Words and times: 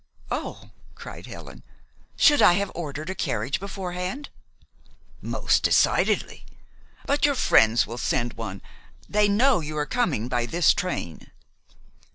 "Oh!" 0.31 0.71
cried 0.95 1.27
Helen. 1.27 1.61
"Should 2.15 2.41
I 2.41 2.53
have 2.53 2.71
ordered 2.73 3.11
a 3.11 3.13
carriage 3.13 3.59
beforehand?" 3.59 4.29
"Most 5.21 5.61
decidedly. 5.61 6.43
But 7.05 7.23
your 7.23 7.35
friends 7.35 7.85
will 7.85 7.99
send 7.99 8.33
one. 8.33 8.63
They 9.07 9.27
know 9.27 9.59
you 9.59 9.77
are 9.77 9.85
coming 9.85 10.27
by 10.27 10.47
this 10.47 10.73
train?" 10.73 11.27